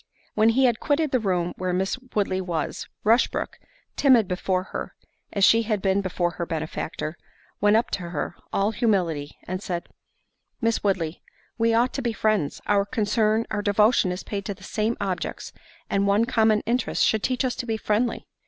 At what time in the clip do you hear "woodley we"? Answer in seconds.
10.83-11.75